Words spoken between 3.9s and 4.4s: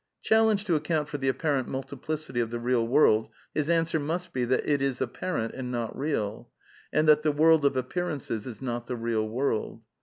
must